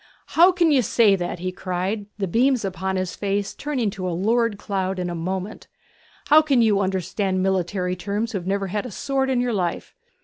'How 0.29 0.51
can 0.51 0.71
you 0.71 0.81
say 0.81 1.15
that!' 1.15 1.37
he 1.37 1.51
cried, 1.51 2.07
the 2.17 2.27
beams 2.27 2.65
upon 2.65 2.95
his 2.95 3.15
face 3.15 3.53
turning 3.53 3.91
to 3.91 4.09
a 4.09 4.09
lurid 4.17 4.57
cloud 4.57 4.97
in 4.97 5.11
a 5.11 5.13
moment. 5.13 5.67
'How 6.29 6.41
can 6.41 6.63
you 6.63 6.79
understand 6.79 7.43
military 7.43 7.95
terms 7.95 8.31
who've 8.31 8.47
never 8.47 8.65
had 8.65 8.87
a 8.87 8.89
sword 8.89 9.29
in 9.29 9.39
your 9.39 9.53
life? 9.53 9.93